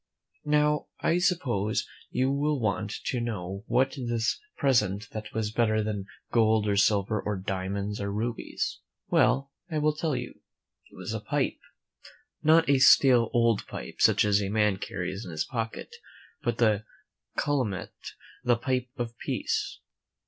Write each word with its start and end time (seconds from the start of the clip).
Now, 0.47 0.87
I 1.01 1.19
suppose 1.19 1.87
you 2.09 2.31
will 2.31 2.59
want 2.59 2.89
to 3.05 3.19
know 3.21 3.63
what 3.67 3.95
was 3.99 4.09
this 4.09 4.39
present 4.57 5.07
that 5.11 5.31
was 5.31 5.51
better 5.51 5.83
than 5.83 6.07
gold, 6.31 6.67
or 6.67 6.75
silver, 6.75 7.21
or 7.21 7.37
diamonds, 7.37 8.01
or 8.01 8.11
rubies. 8.11 8.79
Well, 9.09 9.51
I 9.69 9.77
will 9.77 9.93
tell 9.95 10.15
you; 10.15 10.41
it 10.91 10.95
was 10.95 11.13
a 11.13 11.19
pipe. 11.19 11.59
Not 12.41 12.67
a 12.67 12.79
stale 12.79 13.29
old 13.31 13.67
pipe, 13.67 13.97
such 13.99 14.25
as 14.25 14.41
a 14.41 14.49
man 14.49 14.77
carries 14.77 15.23
in 15.23 15.29
his 15.29 15.45
pocket, 15.45 15.95
but 16.41 16.57
the 16.57 16.83
calumet, 17.37 17.93
the 18.43 18.57
pipe 18.57 18.89
of 18.97 19.15
peace. 19.19 19.81